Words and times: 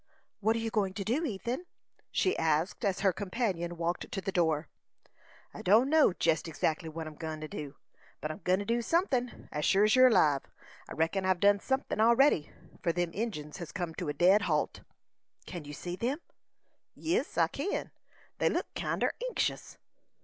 "What 0.39 0.55
are 0.55 0.59
you 0.59 0.71
going 0.71 0.95
to 0.95 1.03
do, 1.03 1.23
Ethan?" 1.25 1.67
she 2.09 2.35
asked, 2.35 2.83
as 2.83 3.01
her 3.01 3.13
companion 3.13 3.77
walked 3.77 4.11
to 4.11 4.19
the 4.19 4.31
door. 4.31 4.67
"I 5.53 5.61
don't 5.61 5.91
know 5.91 6.11
jest 6.11 6.47
exactly 6.47 6.89
what 6.89 7.05
I'm 7.05 7.13
go'n 7.13 7.39
to 7.39 7.47
do; 7.47 7.75
but 8.19 8.31
I'm 8.31 8.39
go'n 8.43 8.57
to 8.57 8.65
do 8.65 8.81
sunthin', 8.81 9.47
as 9.51 9.63
sure 9.63 9.83
as 9.83 9.95
you're 9.95 10.07
alive. 10.07 10.41
I 10.89 10.93
reckon 10.93 11.23
I've 11.23 11.39
done 11.39 11.59
sunthin' 11.59 12.01
already, 12.01 12.51
for 12.81 12.91
them 12.91 13.11
Injins 13.13 13.57
hes 13.57 13.71
come 13.71 13.93
to 13.93 14.09
a 14.09 14.13
dead 14.13 14.41
halt." 14.49 14.81
"Can 15.45 15.65
you 15.65 15.73
see 15.73 15.95
them?" 15.95 16.17
"Yes, 16.95 17.37
I 17.37 17.47
kin. 17.47 17.91
They 18.39 18.49
look 18.49 18.73
kinder 18.73 19.13
anxious." 19.29 19.77